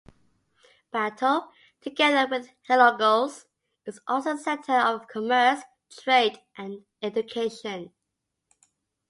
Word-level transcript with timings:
Bato, 0.91 1.51
together 1.79 2.25
with 2.27 2.49
Hilongos, 2.67 3.45
is 3.85 3.99
also 4.07 4.31
a 4.33 4.37
center 4.39 4.73
of 4.73 5.07
commerce, 5.07 5.61
trade 5.91 6.39
and 6.57 6.85
education. 7.03 7.93